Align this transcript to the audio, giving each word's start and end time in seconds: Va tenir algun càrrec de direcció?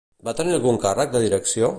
Va 0.27 0.33
tenir 0.39 0.55
algun 0.55 0.81
càrrec 0.87 1.13
de 1.17 1.23
direcció? 1.27 1.69